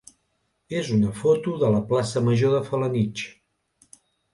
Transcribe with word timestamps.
és 0.79 0.89
una 0.95 1.11
foto 1.19 1.55
de 1.65 1.71
la 1.77 1.85
plaça 1.93 2.27
major 2.31 2.59
de 2.59 2.67
Felanitx. 2.73 3.33